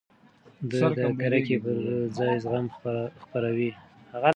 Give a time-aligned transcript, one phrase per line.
[0.69, 1.75] ده د کرکې پر
[2.17, 2.65] ځای زغم
[3.23, 3.69] خپراوه.